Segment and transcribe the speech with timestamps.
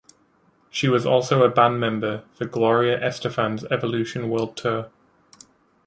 [0.71, 4.89] She was also a band member for Gloria Estefan's Evolution World Tour.